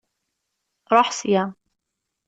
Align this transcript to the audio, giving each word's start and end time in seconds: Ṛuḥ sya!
Ṛuḥ 0.95 1.09
sya! 1.19 1.43